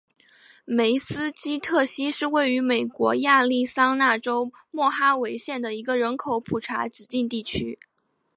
[0.65, 7.77] 梅斯基特溪是位于美国亚利桑那州莫哈维县的一个人口普查指定地区。